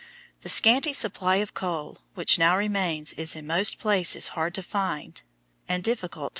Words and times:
The 0.41 0.49
scanty 0.49 0.93
supply 0.93 1.35
of 1.35 1.53
coal 1.53 1.99
which 2.15 2.39
now 2.39 2.57
remains 2.57 3.13
is 3.13 3.35
in 3.35 3.45
most 3.45 3.77
places 3.77 4.29
hard 4.29 4.55
to 4.55 4.63
find 4.63 5.21
and 5.69 5.83
difficult 5.83 6.13
to 6.15 6.23
mine. 6.23 6.29